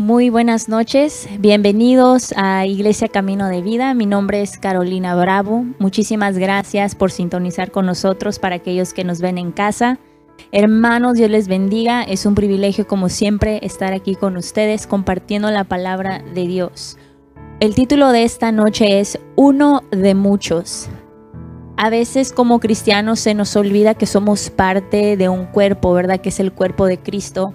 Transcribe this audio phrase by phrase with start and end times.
[0.00, 3.92] Muy buenas noches, bienvenidos a Iglesia Camino de Vida.
[3.92, 5.66] Mi nombre es Carolina Bravo.
[5.78, 9.98] Muchísimas gracias por sintonizar con nosotros para aquellos que nos ven en casa.
[10.52, 12.02] Hermanos, Dios les bendiga.
[12.02, 16.96] Es un privilegio como siempre estar aquí con ustedes compartiendo la palabra de Dios.
[17.60, 20.88] El título de esta noche es Uno de muchos.
[21.76, 26.22] A veces como cristianos se nos olvida que somos parte de un cuerpo, ¿verdad?
[26.22, 27.52] Que es el cuerpo de Cristo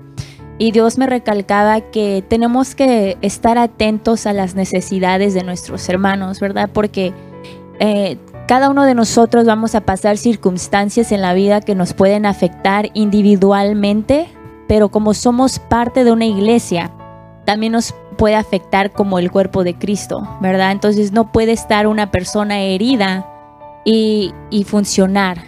[0.58, 6.40] y Dios me recalcaba que tenemos que estar atentos a las necesidades de nuestros hermanos,
[6.40, 6.70] ¿verdad?
[6.72, 7.14] Porque
[7.80, 12.26] eh, cada uno de nosotros vamos a pasar circunstancias en la vida que nos pueden
[12.26, 14.28] afectar individualmente,
[14.68, 16.92] pero como somos parte de una iglesia,
[17.46, 20.72] también nos puede afectar como el cuerpo de Cristo, ¿verdad?
[20.72, 23.26] Entonces no puede estar una persona herida
[23.84, 25.44] y, y funcionar.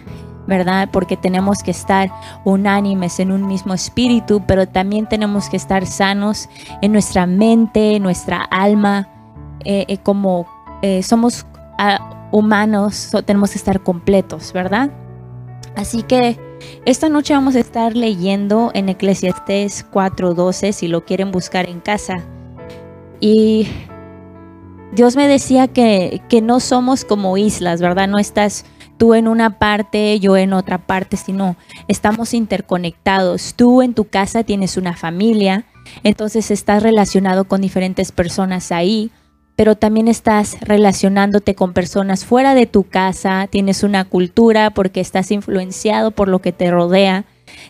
[0.48, 0.88] ¿Verdad?
[0.90, 2.10] Porque tenemos que estar
[2.42, 6.48] unánimes en un mismo espíritu, pero también tenemos que estar sanos
[6.80, 9.08] en nuestra mente, en nuestra alma,
[9.64, 10.46] eh, eh, como
[10.80, 11.46] eh, somos
[11.78, 14.90] ah, humanos, tenemos que estar completos, ¿verdad?
[15.76, 16.40] Así que
[16.86, 22.24] esta noche vamos a estar leyendo en Eclesiastés 4:12, si lo quieren buscar en casa.
[23.20, 23.68] Y
[24.92, 28.08] Dios me decía que, que no somos como islas, ¿verdad?
[28.08, 28.64] No estás
[28.98, 33.54] tú en una parte, yo en otra parte, sino estamos interconectados.
[33.54, 35.64] Tú en tu casa tienes una familia,
[36.02, 39.10] entonces estás relacionado con diferentes personas ahí,
[39.56, 45.30] pero también estás relacionándote con personas fuera de tu casa, tienes una cultura porque estás
[45.30, 47.24] influenciado por lo que te rodea,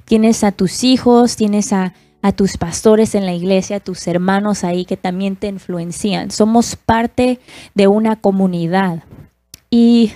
[0.05, 4.65] tienes a tus hijos, tienes a, a tus pastores en la iglesia, a tus hermanos
[4.65, 6.31] ahí que también te influencian.
[6.31, 7.39] Somos parte
[7.75, 9.05] de una comunidad.
[9.71, 10.13] Y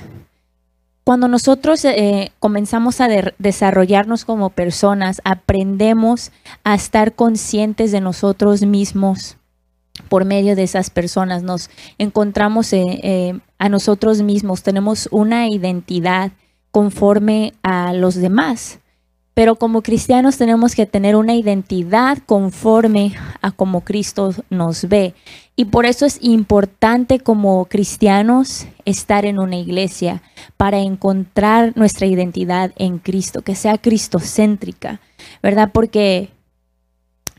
[1.04, 3.08] cuando nosotros eh, comenzamos a
[3.38, 6.30] desarrollarnos como personas, aprendemos
[6.62, 9.36] a estar conscientes de nosotros mismos
[10.08, 11.42] por medio de esas personas.
[11.42, 16.32] Nos encontramos eh, eh, a nosotros mismos, tenemos una identidad
[16.70, 18.78] conforme a los demás.
[19.34, 25.14] Pero como cristianos tenemos que tener una identidad conforme a como Cristo nos ve.
[25.56, 30.22] Y por eso es importante como cristianos estar en una iglesia
[30.56, 35.00] para encontrar nuestra identidad en Cristo, que sea cristocéntrica,
[35.42, 35.70] ¿verdad?
[35.72, 36.30] Porque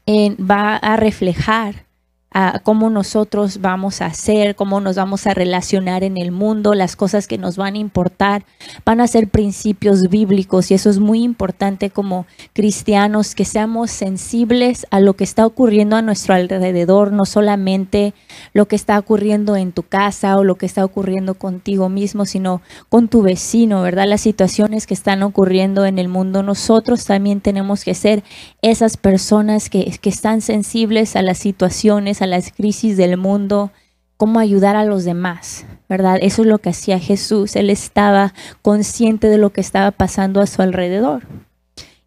[0.06, 1.86] eh, va a reflejar
[2.34, 6.96] a cómo nosotros vamos a hacer, cómo nos vamos a relacionar en el mundo, las
[6.96, 8.44] cosas que nos van a importar,
[8.84, 14.88] van a ser principios bíblicos y eso es muy importante como cristianos, que seamos sensibles
[14.90, 18.16] a lo que está ocurriendo a nuestro alrededor, no solamente
[18.54, 22.62] lo que está ocurriendo en tu casa o lo que está ocurriendo contigo mismo, sino
[22.90, 24.08] con tu vecino, ¿verdad?
[24.08, 28.24] Las situaciones que están ocurriendo en el mundo, nosotros también tenemos que ser
[28.64, 33.72] esas personas que, que están sensibles a las situaciones, a las crisis del mundo,
[34.18, 36.18] cómo ayudar a los demás, ¿verdad?
[36.22, 37.56] Eso es lo que hacía Jesús.
[37.56, 41.24] Él estaba consciente de lo que estaba pasando a su alrededor.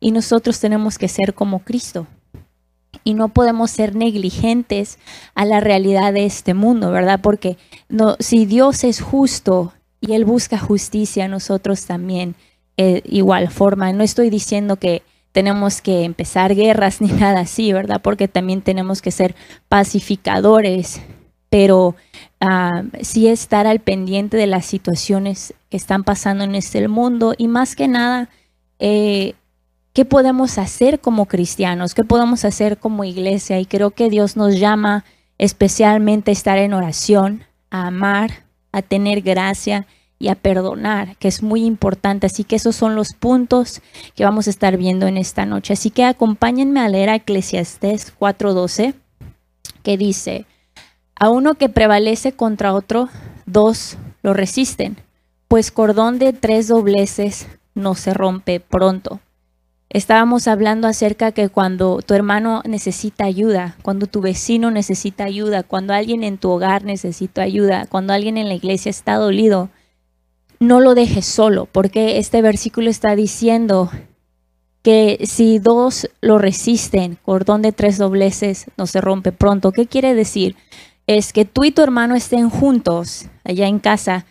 [0.01, 2.07] Y nosotros tenemos que ser como Cristo.
[3.05, 4.99] Y no podemos ser negligentes
[5.35, 7.21] a la realidad de este mundo, ¿verdad?
[7.23, 7.59] Porque
[8.19, 12.35] si Dios es justo y Él busca justicia, nosotros también,
[12.77, 13.93] eh, igual forma.
[13.93, 15.03] No estoy diciendo que
[15.37, 18.01] tenemos que empezar guerras ni nada así, ¿verdad?
[18.01, 19.35] Porque también tenemos que ser
[19.69, 21.03] pacificadores,
[21.51, 21.95] pero
[22.41, 27.49] uh, sí estar al pendiente de las situaciones que están pasando en este mundo y
[27.49, 28.31] más que nada,
[28.79, 29.35] eh,
[29.93, 31.95] ¿qué podemos hacer como cristianos?
[31.95, 33.61] ¿Qué podemos hacer como iglesia?
[33.61, 35.05] Y creo que Dios nos llama
[35.37, 39.87] especialmente a estar en oración, a amar, a tener gracia
[40.19, 42.27] y a perdonar, que es muy importante.
[42.27, 43.83] Así que esos son los puntos
[44.15, 45.73] que vamos a estar viendo en esta noche.
[45.73, 48.95] Así que acompáñenme a leer a Eclesiastés 4:12,
[49.83, 50.47] que dice,
[51.15, 53.09] a uno que prevalece contra otro,
[53.47, 54.97] dos lo resisten,
[55.49, 59.21] pues cordón de tres dobleces no se rompe pronto.
[59.89, 65.95] Estábamos hablando acerca que cuando tu hermano necesita ayuda, cuando tu vecino necesita ayuda, cuando
[65.95, 69.71] alguien en tu hogar necesita ayuda, cuando alguien en la iglesia está dolido,
[70.61, 73.91] no lo dejes solo, porque este versículo está diciendo
[74.83, 79.73] que si dos lo resisten, cordón de tres dobleces no se rompe pronto.
[79.73, 80.55] ¿Qué quiere decir?
[81.09, 84.27] Es que tú y tu hermano estén juntos allá en casa.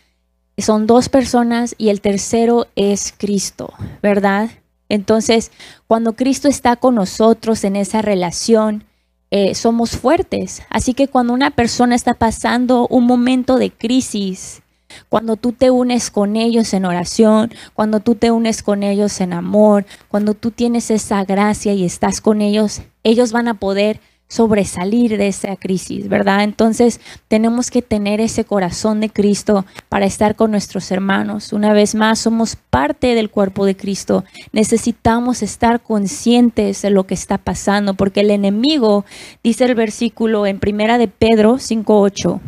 [0.57, 4.50] Son dos personas y el tercero es Cristo, ¿verdad?
[4.88, 5.51] Entonces,
[5.88, 8.86] cuando Cristo está con nosotros en esa relación,
[9.31, 10.62] eh, somos fuertes.
[10.69, 14.62] Así que cuando una persona está pasando un momento de crisis,
[15.09, 19.33] cuando tú te unes con ellos en oración, cuando tú te unes con ellos en
[19.33, 25.18] amor, cuando tú tienes esa gracia y estás con ellos, ellos van a poder sobresalir
[25.18, 26.44] de esa crisis, ¿verdad?
[26.44, 31.53] Entonces tenemos que tener ese corazón de Cristo para estar con nuestros hermanos.
[31.53, 34.24] Una vez más, somos parte del cuerpo de Cristo.
[34.51, 39.06] Necesitamos estar conscientes de lo que está pasando, porque el enemigo,
[39.44, 42.39] dice el versículo en primera de Pedro 5.8,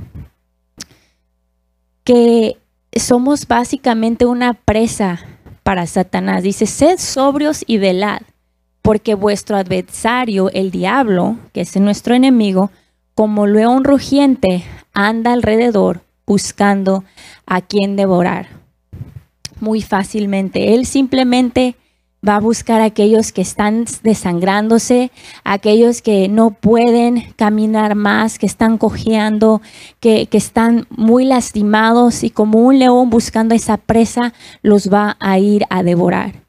[2.07, 2.55] que
[2.95, 5.19] somos básicamente una presa
[5.63, 6.41] para Satanás.
[6.41, 8.21] Dice, sed sobrios y velad
[8.81, 12.71] porque vuestro adversario, el diablo, que es nuestro enemigo,
[13.13, 14.63] como león rugiente,
[14.93, 17.03] anda alrededor buscando
[17.45, 18.47] a quien devorar.
[19.59, 20.75] Muy fácilmente.
[20.75, 21.75] Él simplemente
[22.27, 25.11] va a buscar a aquellos que están desangrándose,
[25.43, 29.61] aquellos que no pueden caminar más, que están cojeando,
[29.99, 35.39] que, que, están muy lastimados y como un león buscando esa presa, los va a
[35.39, 36.47] ir a devorar.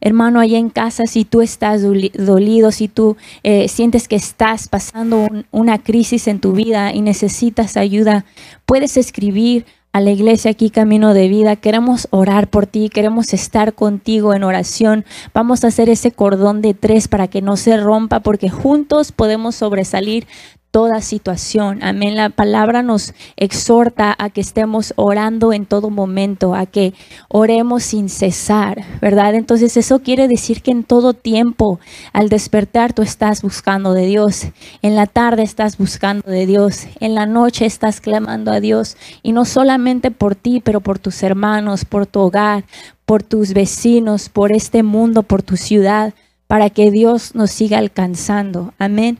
[0.00, 5.28] Hermano, allá en casa, si tú estás dolido, si tú eh, sientes que estás pasando
[5.50, 8.24] una crisis en tu vida y necesitas ayuda,
[8.64, 11.56] puedes escribir a la iglesia aquí Camino de Vida.
[11.56, 15.04] Queremos orar por ti, queremos estar contigo en oración.
[15.34, 19.56] Vamos a hacer ese cordón de tres para que no se rompa, porque juntos podemos
[19.56, 20.26] sobresalir
[20.70, 21.82] toda situación.
[21.82, 22.16] Amén.
[22.16, 26.94] La palabra nos exhorta a que estemos orando en todo momento, a que
[27.28, 29.34] oremos sin cesar, ¿verdad?
[29.34, 31.80] Entonces eso quiere decir que en todo tiempo,
[32.12, 34.46] al despertar, tú estás buscando de Dios.
[34.82, 36.86] En la tarde estás buscando de Dios.
[37.00, 38.96] En la noche estás clamando a Dios.
[39.22, 42.64] Y no solamente por ti, pero por tus hermanos, por tu hogar,
[43.04, 46.14] por tus vecinos, por este mundo, por tu ciudad,
[46.46, 48.72] para que Dios nos siga alcanzando.
[48.78, 49.18] Amén.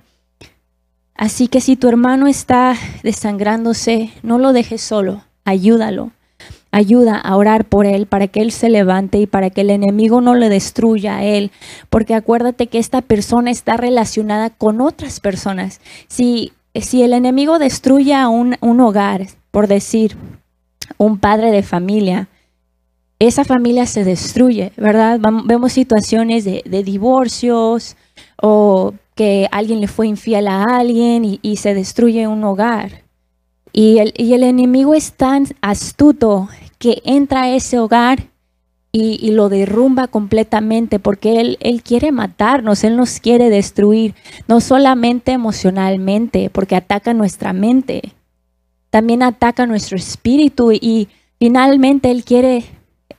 [1.20, 6.12] Así que si tu hermano está desangrándose, no lo dejes solo, ayúdalo.
[6.70, 10.22] Ayuda a orar por él para que él se levante y para que el enemigo
[10.22, 11.50] no le destruya a él.
[11.90, 15.82] Porque acuérdate que esta persona está relacionada con otras personas.
[16.08, 20.16] Si, si el enemigo destruye a un, hogar, por decir,
[20.96, 22.28] un padre de familia,
[23.18, 25.20] esa familia se destruye, ¿verdad?
[25.44, 27.98] Vemos situaciones de, de divorcios
[28.40, 33.02] o que alguien le fue infiel a alguien y, se destruye un hogar.
[33.70, 38.28] Y el, y el, enemigo es tan astuto que entra a ese hogar
[38.92, 44.14] y, lo derrumba completamente porque él, él, quiere matarnos, Él nos quiere destruir,
[44.48, 48.14] no solamente emocionalmente, porque ataca nuestra mente,
[48.88, 51.08] también ataca nuestro espíritu y
[51.38, 52.64] finalmente Él quiere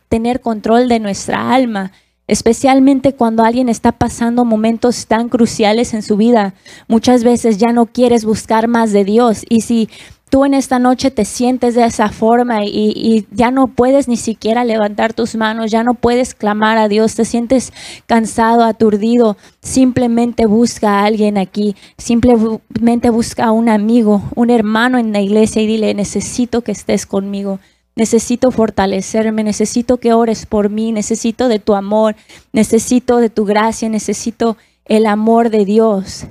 [0.10, 1.92] tener control de nuestra alma
[2.28, 6.54] especialmente cuando alguien está pasando momentos tan cruciales en su vida.
[6.88, 9.90] Muchas veces ya no quieres buscar más de Dios y si
[10.32, 14.64] tú en esta noche te sientes de esa forma y, ya no puedes ni siquiera
[14.64, 17.74] levantar tus manos, ya no puedes clamar a Dios, te sientes
[18.06, 25.12] cansado, aturdido, simplemente busca a alguien aquí, simplemente busca a un amigo, un hermano en
[25.12, 27.60] la iglesia y dile, necesito que estés conmigo.
[27.96, 32.16] Necesito fortalecerme, necesito que ores por mí, necesito de tu amor,
[32.54, 36.26] necesito de tu gracia, necesito el amor de Dios.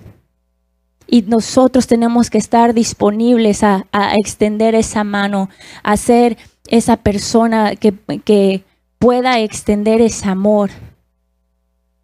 [1.06, 3.86] Y nosotros tenemos que estar disponibles a,
[4.16, 5.50] extender esa mano,
[5.82, 7.92] a ser esa persona que,
[8.24, 8.64] que
[8.98, 10.70] pueda extender ese amor.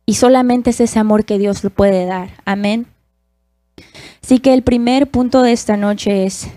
[0.06, 2.30] Y solamente es ese amor que Dios le puede dar.
[2.44, 2.86] Amén.
[4.22, 6.48] Así que el primer punto de esta noche es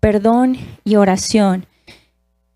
[0.00, 1.66] perdón y oración.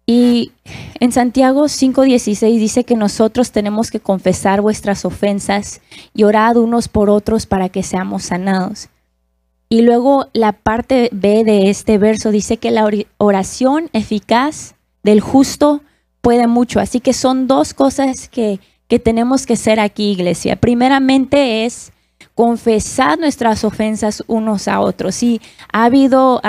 [0.06, 0.52] Y
[1.00, 5.80] en Santiago 5:16 dice que nosotros tenemos que confesar vuestras ofensas
[6.14, 8.88] y orar unos por otros para que seamos sanados.
[9.68, 15.82] Y luego la parte B de este verso dice que la oración eficaz del justo
[16.20, 16.78] puede mucho.
[16.78, 20.56] Así que son dos cosas que, que tenemos que hacer aquí, iglesia.
[20.56, 21.92] Primeramente es
[22.34, 25.14] confesar nuestras ofensas unos a otros.
[25.14, 25.40] Si
[25.72, 26.40] ha habido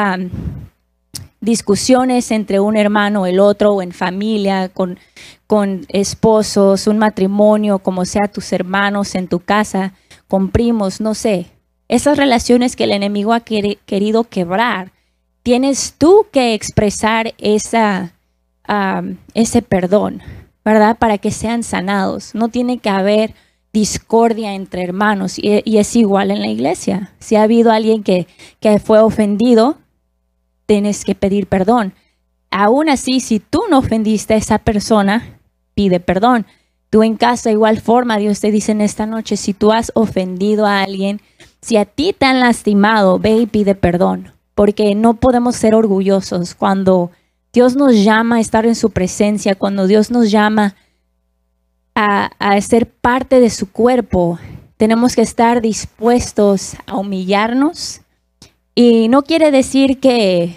[1.43, 4.97] discusiones entre un hermano, el otro, o en familia, con,
[5.45, 9.93] con esposos, un matrimonio, como sea tus hermanos en tu casa,
[10.29, 11.47] con primos, no sé.
[11.89, 14.93] Esas relaciones que el enemigo ha querido quebrar,
[15.43, 18.13] tienes tú que expresar esa,
[19.33, 20.21] ese perdón,
[20.63, 20.97] ¿verdad?
[20.97, 22.33] Para que sean sanados.
[22.33, 23.35] No tiene que haber
[23.73, 27.11] discordia entre hermanos y, y, es igual en la iglesia.
[27.19, 28.27] Si ha habido alguien que,
[28.61, 29.77] que fue ofendido,
[30.73, 31.93] tienes que pedir perdón.
[32.49, 35.37] Aún así, si tú no ofendiste a esa persona,
[35.75, 36.47] pide perdón.
[36.89, 40.65] Tú en casa, igual forma, Dios te dice en esta noche, si tú has ofendido
[40.65, 41.21] a alguien,
[41.61, 46.55] si a ti te han lastimado, ve y pide perdón, porque no podemos ser orgullosos
[46.55, 47.11] cuando
[47.53, 50.75] Dios nos llama a estar en su presencia, cuando Dios nos llama
[51.93, 54.39] a, a ser parte de su cuerpo,
[54.77, 58.02] tenemos que estar dispuestos a humillarnos.
[58.75, 60.55] Y no quiere decir que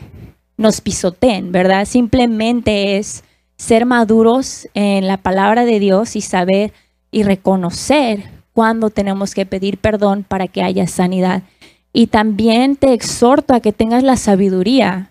[0.57, 1.85] nos pisoteen, ¿verdad?
[1.85, 3.25] Simplemente es
[3.57, 6.73] ser maduros en la palabra de Dios y saber
[7.11, 11.43] y reconocer cuándo tenemos que pedir perdón para que haya sanidad.
[11.93, 15.11] Y también te exhorto a que tengas la sabiduría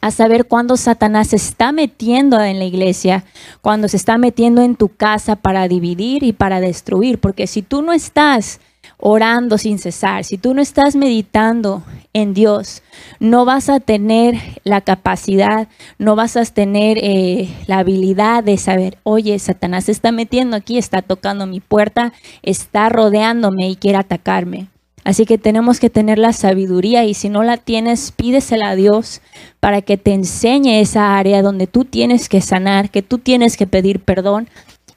[0.00, 3.24] a saber cuándo Satanás se está metiendo en la iglesia,
[3.62, 7.80] cuando se está metiendo en tu casa para dividir y para destruir, porque si tú
[7.80, 8.60] no estás
[8.98, 11.82] orando sin cesar, si tú no estás meditando
[12.12, 12.82] en Dios,
[13.20, 18.98] no vas a tener la capacidad, no vas a tener eh, la habilidad de saber,
[19.02, 24.68] oye, Satanás se está metiendo aquí, está tocando mi puerta, está rodeándome y quiere atacarme.
[25.04, 29.20] Así que tenemos que tener la sabiduría y si no la tienes, pídesela a Dios
[29.60, 33.66] para que te enseñe esa área donde tú tienes que sanar, que tú tienes que
[33.66, 34.48] pedir perdón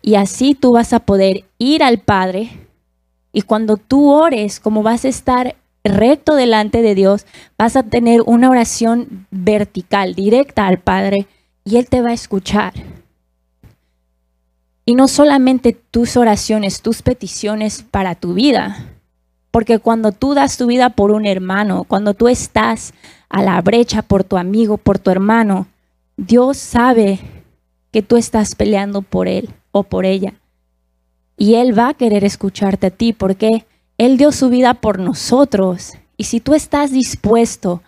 [0.01, 2.51] y así tú vas a poder ir al Padre
[3.37, 8.23] y cuando tú ores, como vas a estar recto delante de Dios, vas a tener
[8.25, 11.27] una oración vertical, directa al Padre
[11.63, 12.73] y Él te va a escuchar.
[14.85, 18.87] Y no solamente tus oraciones, tus peticiones para tu vida,
[19.51, 22.95] porque cuando tú das tu vida por un hermano, cuando tú estás
[23.29, 25.67] a la brecha por tu amigo, por tu hermano,
[26.15, 27.19] Dios sabe
[27.91, 30.33] que tú estás peleando por él o por ella.
[31.37, 33.65] Y Él va a querer escucharte a ti porque
[33.97, 35.93] Él dio su vida por nosotros.
[36.17, 37.83] Y si tú estás dispuesto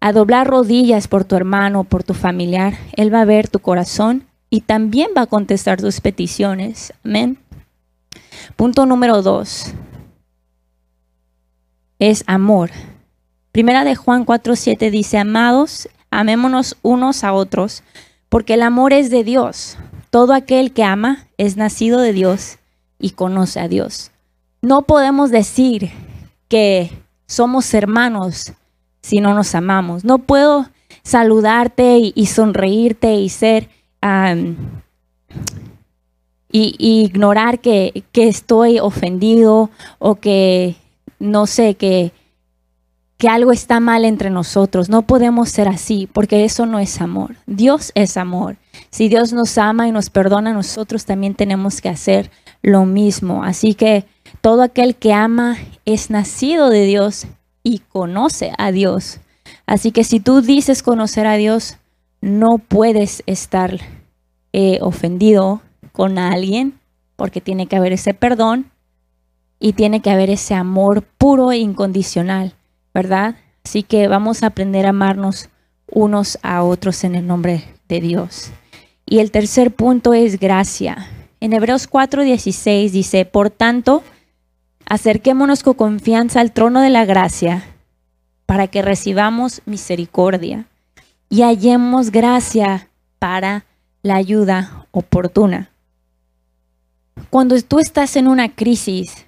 [0.00, 4.26] a doblar rodillas por tu hermano, por tu familiar, Él va a ver tu corazón
[4.50, 6.92] y también va a contestar tus peticiones.
[7.04, 7.38] Amén.
[8.56, 9.74] Punto número dos
[11.98, 12.70] es amor.
[13.52, 17.82] Primera de Juan 4:7 dice, amados, amémonos unos a otros,
[18.28, 19.76] porque el amor es de Dios.
[20.10, 22.57] Todo aquel que ama es nacido de Dios
[22.98, 24.10] y conoce a Dios.
[24.62, 25.90] No podemos decir
[26.48, 26.90] que
[27.26, 28.52] somos hermanos
[29.02, 30.04] si no nos amamos.
[30.04, 30.68] No puedo
[31.02, 33.68] saludarte y, sonreírte y ser
[36.50, 40.76] y, ignorar que, que estoy ofendido o que
[41.18, 42.12] no sé, que,
[43.16, 44.88] que algo está mal entre nosotros.
[44.88, 47.36] No podemos ser así, porque eso no es amor.
[47.46, 48.56] Dios es amor.
[48.90, 52.30] Si Dios nos ama y nos perdona, nosotros también tenemos que hacer
[52.62, 53.44] lo mismo.
[53.44, 54.04] Así que
[54.40, 57.26] todo aquel que ama es nacido de Dios
[57.62, 59.20] y conoce a Dios.
[59.66, 61.76] Así que si tú dices conocer a Dios,
[62.20, 63.78] no puedes estar
[64.52, 65.62] eh, ofendido
[65.92, 66.78] con alguien,
[67.16, 68.70] porque tiene que haber ese perdón
[69.58, 72.54] y tiene que haber ese amor puro e incondicional,
[72.94, 73.36] ¿verdad?
[73.64, 75.48] Así que vamos a aprender a amarnos
[75.90, 78.50] unos a otros en el nombre de Dios.
[79.04, 81.08] Y el tercer punto es gracia.
[81.40, 84.02] En Hebreos 4:16 dice, por tanto,
[84.86, 87.64] acerquémonos con confianza al trono de la gracia
[88.46, 90.66] para que recibamos misericordia
[91.28, 93.66] y hallemos gracia para
[94.02, 95.70] la ayuda oportuna.
[97.30, 99.26] Cuando tú estás en una crisis,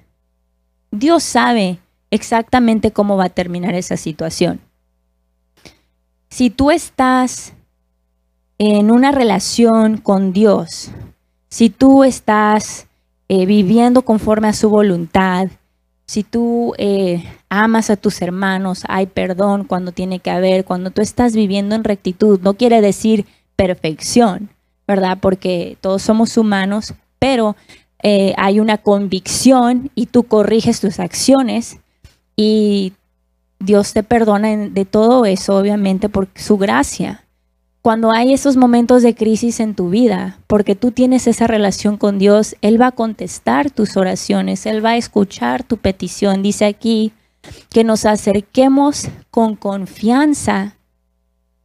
[0.91, 1.79] Dios sabe
[2.11, 4.61] exactamente cómo va a terminar esa situación.
[6.31, 7.53] Si tú estás
[8.59, 10.91] en una relación con Dios,
[11.51, 12.87] si tú estás
[13.29, 15.49] eh, viviendo conforme a su voluntad,
[16.07, 21.03] si tú eh, amas a tus hermanos, hay perdón cuando tiene que haber, cuando tú
[21.03, 23.27] estás viviendo en rectitud, no quiere decir
[23.57, 24.49] perfección,
[24.89, 25.19] ¿verdad?
[25.21, 27.55] Porque todos somos humanos, pero
[28.03, 31.79] eh, hay una convicción y tú corriges tus acciones
[32.35, 32.95] y
[33.59, 37.25] Dios te perdona de todo eso, obviamente, por su gracia.
[37.83, 42.19] Cuando hay esos momentos de crisis en tu vida, porque tú tienes esa relación con
[42.19, 46.43] Dios, Él va a contestar tus oraciones, Él va a escuchar tu petición.
[46.43, 47.13] Dice aquí
[47.71, 50.77] que nos acerquemos con confianza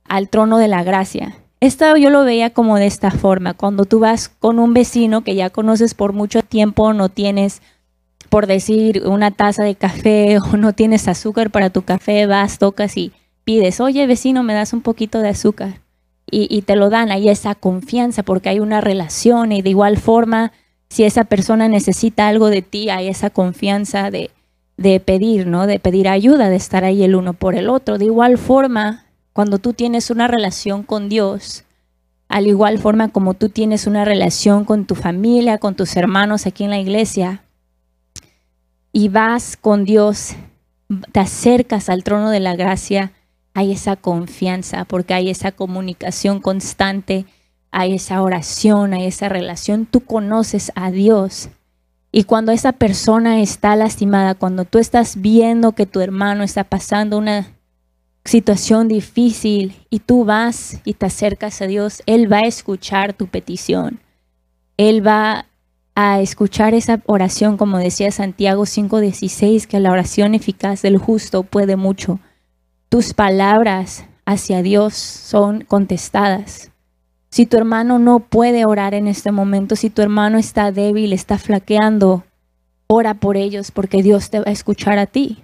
[0.06, 1.36] al trono de la gracia.
[1.60, 5.36] Esto yo lo veía como de esta forma, cuando tú vas con un vecino que
[5.36, 7.62] ya conoces por mucho tiempo, no tienes,
[8.30, 12.96] por decir, una taza de café o no tienes azúcar para tu café, vas, tocas
[12.96, 13.12] y
[13.44, 15.85] pides, oye vecino, me das un poquito de azúcar.
[16.38, 20.52] Y, te lo dan, hay esa confianza porque hay una relación y de igual forma,
[20.90, 24.32] si esa persona necesita algo de ti, hay esa confianza de,
[24.76, 25.66] de pedir, ¿no?
[25.66, 27.98] De pedir ayuda, de estar ahí el uno por el otro.
[27.98, 31.64] De igual forma, cuando tú tienes una relación con Dios,
[32.28, 36.66] al igual forma como tú tienes una relación con tu familia, con tus hermanos aquí
[36.66, 37.44] en la iglesia,
[38.92, 40.36] y vas con Dios,
[41.12, 43.14] te acercas al trono de la gracia,
[43.56, 47.26] hay esa confianza, porque hay esa comunicación constante,
[47.72, 51.50] hay esa oración, hay esa relación, tú conoces a Dios
[52.12, 57.18] Y cuando esa persona está lastimada, cuando tú estás viendo que tu hermano está pasando
[57.18, 57.48] una
[58.24, 63.28] situación difícil y tú vas y te acercas a Dios, Él va a escuchar tu
[63.28, 64.00] petición.
[64.78, 65.46] Él va
[65.96, 71.76] a escuchar esa oración, como decía Santiago 5:16, que la oración eficaz del justo puede
[71.76, 72.20] mucho.
[72.96, 76.72] Tus palabras hacia Dios son contestadas.
[77.30, 81.38] Si tu hermano no puede orar en este momento, si tu hermano está débil, está
[81.38, 82.24] flaqueando,
[82.88, 85.44] ora por ellos porque Dios te va a escuchar a ti.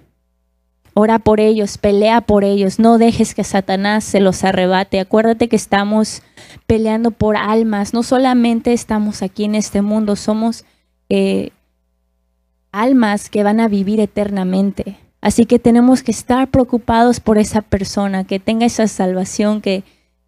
[0.94, 4.98] Ora por ellos, pelea por ellos, no dejes que Satanás se los arrebate.
[4.98, 6.22] Acuérdate que estamos
[6.66, 10.64] peleando por almas, no solamente estamos aquí en este mundo, somos
[11.10, 11.50] eh,
[12.70, 14.96] almas que van a vivir eternamente.
[15.22, 19.84] Así que tenemos que estar preocupados por esa persona, que tenga esa salvación, que,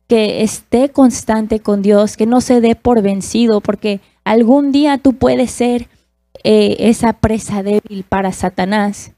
[0.06, 5.14] que esté constante con Dios, que no se dé por vencido, porque algún día tú
[5.14, 5.88] puedes ser
[6.44, 9.12] eh, esa presa débil para Satanás.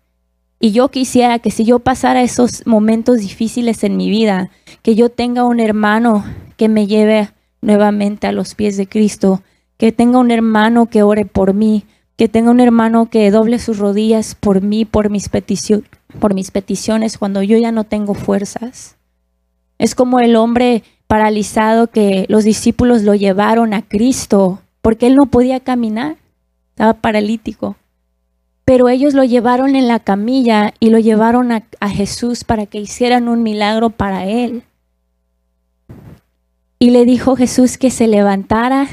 [0.59, 4.49] Y yo quisiera que si yo pasara esos momentos difíciles en mi vida,
[4.83, 6.25] que yo tenga un hermano
[6.57, 7.29] que me lleve
[7.61, 9.43] nuevamente a los pies de Cristo,
[9.77, 11.85] que tenga un hermano que ore por mí,
[12.17, 15.31] que tenga un hermano que doble sus rodillas por mí, por mis,
[16.19, 18.97] por mis peticiones cuando yo ya no tengo fuerzas.
[19.79, 25.27] Es como el hombre paralizado que los discípulos lo llevaron a Cristo porque él no
[25.27, 26.17] podía caminar,
[26.71, 27.77] estaba paralítico.
[28.65, 33.29] Pero ellos lo llevaron en la camilla y lo llevaron a, Jesús para que hicieran
[33.29, 34.65] un milagro para él.
[36.79, 38.89] Y le dijo Jesús que se levantara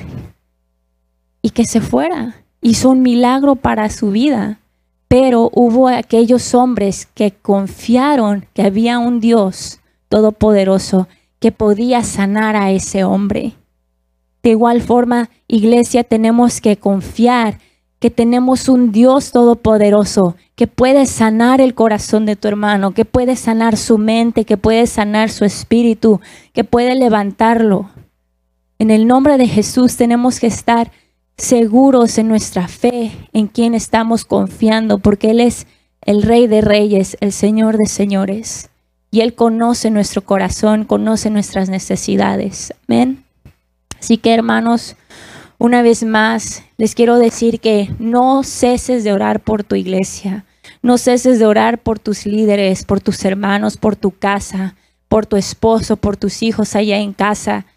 [1.41, 2.42] y que se fuera.
[2.63, 4.59] Hizo un milagro para su vida.
[5.07, 9.79] Pero hubo aquellos hombres que confiaron que había un Dios
[10.09, 11.07] todopoderoso
[11.39, 13.53] que podía sanar a ese hombre.
[14.41, 17.59] De igual forma, iglesia, tenemos que confiar
[17.99, 23.35] que tenemos un Dios todopoderoso que puede sanar el corazón de tu hermano, que puede
[23.35, 26.19] sanar su mente, que puede sanar su espíritu,
[26.53, 27.89] que puede levantarlo.
[28.79, 30.91] En el nombre de Jesús tenemos que estar
[31.43, 35.67] seguros en nuestra fe, en quien estamos confiando, porque Él es
[36.01, 38.69] el Rey de Reyes, el Señor de Señores
[39.11, 42.73] y Él conoce nuestro corazón, conoce nuestras necesidades.
[42.87, 43.23] Amén.
[43.99, 44.95] Así que hermanos,
[45.59, 50.45] una vez más, les quiero decir que no ceses de orar por tu iglesia,
[50.81, 54.75] no ceses de orar por tus líderes, por tus hermanos, por tu casa,
[55.09, 57.67] por tu esposo, por tus hijos allá en casa.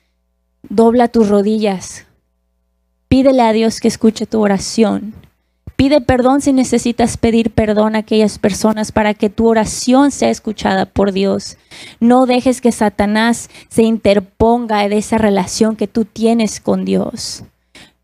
[0.69, 2.07] Dobla tus rodillas.
[3.17, 5.15] Pídele a Dios que escuche tu oración.
[5.75, 10.85] Pide perdón si necesitas pedir perdón a aquellas personas para que tu oración sea escuchada
[10.85, 11.57] por Dios.
[11.99, 17.45] No dejes que Satanás se interponga en esa relación que tú tienes con Dios.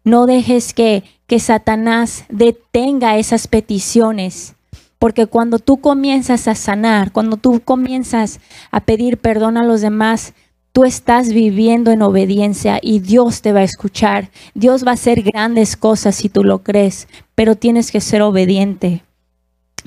[0.03, 4.55] No dejes que, que Satanás detenga esas peticiones.
[4.99, 10.33] Porque cuando tú comienzas a sanar, cuando tú comienzas a pedir perdón a los demás,
[10.73, 14.31] tú estás viviendo en obediencia y Dios te va a escuchar.
[14.55, 19.03] Dios va a hacer grandes cosas si tú lo crees, pero tienes que ser obediente.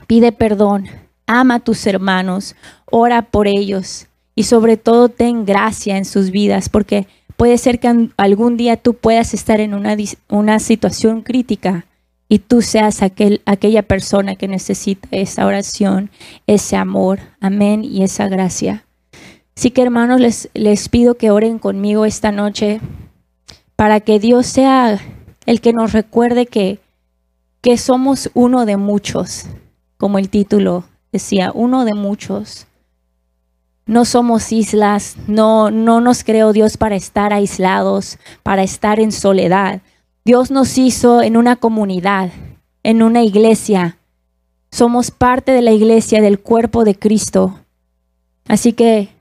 [0.08, 0.88] Pide perdón,
[1.26, 6.69] ama a tus hermanos, ora por ellos y sobre todo ten gracia en sus vidas,
[6.69, 9.95] porque puede ser que algún día tú puedas estar en una,
[10.30, 11.86] una situación crítica
[12.28, 16.10] y tú seas aquel, aquella persona que necesita esa oración,
[16.48, 18.85] ese amor, amén, y esa gracia.
[19.58, 22.82] Así que hermanos, les, les pido que oren conmigo esta noche
[23.76, 25.00] para que Dios sea
[25.46, 26.80] el que nos recuerde que,
[27.62, 29.46] que somos uno de muchos,
[29.98, 32.68] como el título decía, uno de muchos.
[33.86, 39.82] No somos islas, no, no nos creó Dios para estar aislados, para estar en soledad.
[40.26, 42.32] Dios nos hizo en una comunidad,
[42.84, 43.98] en una iglesia.
[44.72, 47.60] Somos parte de la iglesia, del cuerpo de Cristo.
[48.48, 49.14] Así que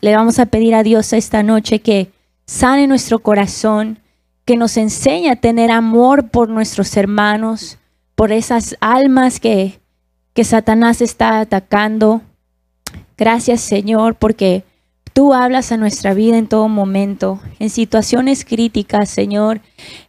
[0.00, 2.10] le vamos a pedir a Dios esta noche que
[2.46, 3.98] sane nuestro corazón,
[4.44, 7.78] que nos enseñe a tener amor por nuestros hermanos,
[8.14, 9.80] por esas almas que,
[10.32, 12.22] que Satanás está atacando.
[13.16, 14.64] Gracias Señor porque
[15.12, 19.60] tú hablas a nuestra vida en todo momento, en situaciones críticas, Señor,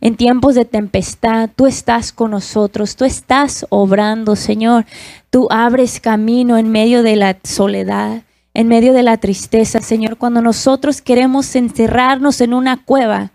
[0.01, 4.85] en tiempos de tempestad, tú estás con nosotros, tú estás obrando, Señor.
[5.31, 8.23] Tú abres camino en medio de la soledad
[8.59, 13.31] en medio de la tristeza, Señor, cuando nosotros queremos encerrarnos en una cueva,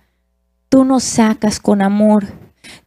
[0.69, 2.27] tú nos sacas con amor,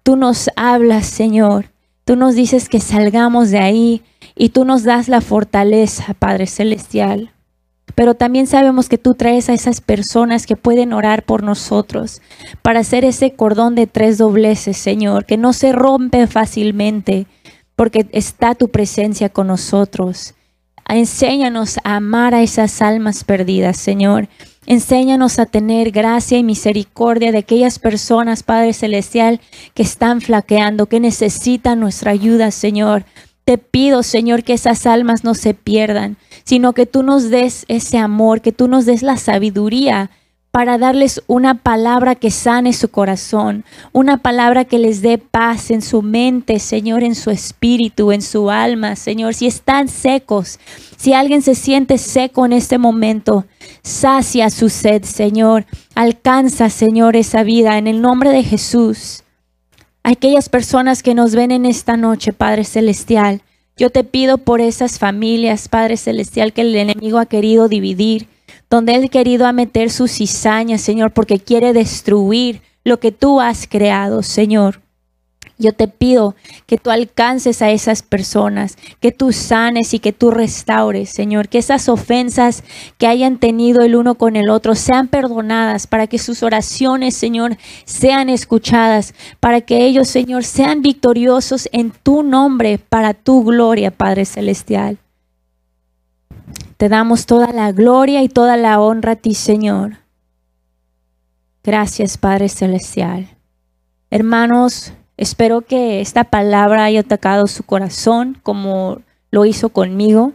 [0.04, 1.72] tú nos hablas, Señor,
[2.06, 4.04] tú nos dices que salgamos de ahí
[4.36, 7.32] y tú nos das la fortaleza, Padre Celestial.
[7.96, 12.22] pero también sabemos que tú traes a esas personas que pueden orar por nosotros
[12.62, 17.26] para hacer ese cordón de tres dobleces, Señor, que no se rompe fácilmente
[17.76, 20.36] porque está tu presencia con nosotros.
[20.90, 24.30] Enséñanos a amar a esas almas perdidas, Señor.
[24.66, 29.40] Enséñanos a tener gracia y misericordia de aquellas personas, Padre Celestial,
[29.74, 33.06] que están flaqueando, que necesitan nuestra ayuda, Señor.
[33.46, 37.98] Te pido, Señor, que esas almas no se pierdan, sino que tú nos des ese
[37.98, 40.12] amor, que tú nos des la sabiduría
[40.58, 45.84] para darles una palabra que sane su corazón, una palabra que les dé paz en
[45.84, 49.36] su mente, Señor, en su espíritu, en su alma, Señor.
[49.36, 50.60] Si están secos,
[50.98, 53.46] si alguien se siente seco en este momento,
[53.84, 55.68] sacia su sed, Señor.
[55.94, 59.22] Alcanza, Señor, esa vida en el nombre de Jesús.
[60.02, 63.44] Aquellas personas que nos ven en esta noche, Padre Celestial,
[63.78, 68.28] yo te pido por esas familias, Padre Celestial, que el enemigo ha querido dividir
[68.70, 73.68] donde Él querido a meter sus cizañas, Señor, porque quiere destruir lo que tú has
[73.68, 74.82] creado, Señor.
[75.60, 76.36] Yo te pido
[76.68, 81.58] que tú alcances a esas personas, que tú sanes y que tú restaures, Señor, que
[81.58, 82.64] esas ofensas
[83.00, 87.58] que hayan tenido el uno con el otro sean perdonadas, para que sus oraciones, Señor,
[87.86, 94.26] sean escuchadas, para que ellos, Señor, sean victoriosos en tu nombre, para tu gloria, Padre
[94.26, 95.00] Celestial.
[96.78, 99.98] Te damos toda la gloria y toda la honra a ti, Señor.
[101.64, 103.28] Gracias, Padre Celestial.
[104.12, 110.34] Hermanos, espero que esta palabra haya atacado su corazón como lo hizo conmigo.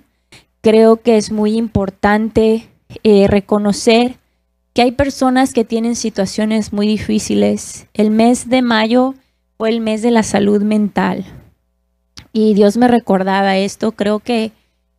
[0.63, 2.69] Creo que es muy importante
[3.05, 4.17] eh, reconocer
[4.75, 7.87] que hay personas que tienen situaciones muy difíciles.
[7.95, 9.15] El mes de mayo
[9.59, 11.25] fue el mes de la salud mental.
[12.33, 13.93] Y Dios me recordaba esto.
[13.93, 14.51] Creo que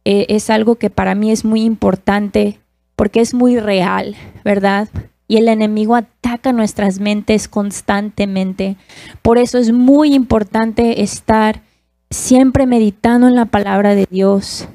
[0.06, 2.60] eh, es algo que para mí es muy importante
[2.96, 4.90] porque es muy real, ¿verdad?
[5.28, 8.76] Y el enemigo ataca nuestras mentes constantemente.
[9.22, 11.62] Por eso es muy importante estar
[12.10, 14.68] siempre meditando en la palabra de Dios.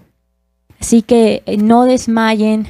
[0.81, 2.69] Así que eh, no desmayen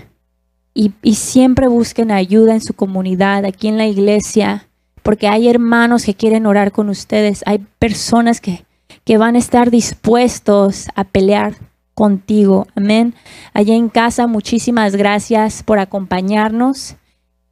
[0.74, 4.68] y, siempre busquen ayuda en su comunidad, aquí en la iglesia,
[5.02, 8.64] porque hay hermanos que quieren orar con ustedes, hay personas que,
[9.04, 11.56] que van a estar dispuestos a pelear
[11.98, 12.68] contigo.
[12.76, 13.12] Amén.
[13.52, 16.94] Allá en casa, muchísimas gracias por acompañarnos.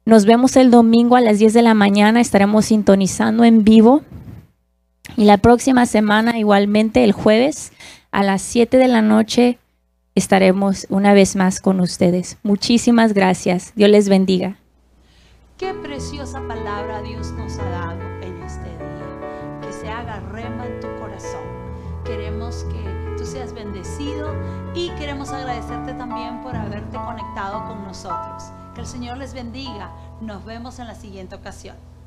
[0.05, 2.21] Nos vemos el domingo a las 10 de la mañana.
[2.21, 4.03] Estaremos sintonizando en vivo.
[5.17, 7.73] Y la próxima semana, igualmente el jueves,
[8.09, 9.59] a las 7 de la noche,
[10.15, 12.37] estaremos una vez más con ustedes.
[12.41, 13.73] Muchísimas gracias.
[13.75, 14.55] Dios les bendiga.
[15.57, 19.59] Qué preciosa palabra Dios nos ha dado en este día.
[19.61, 21.43] Que se haga rema en tu corazón.
[22.05, 24.33] Queremos que seas bendecido
[24.73, 28.43] y queremos agradecerte también por haberte conectado con nosotros.
[28.73, 29.91] Que el Señor les bendiga.
[30.21, 31.75] Nos vemos en la siguiente ocasión.